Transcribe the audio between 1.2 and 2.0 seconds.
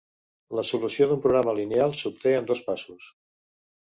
programa lineal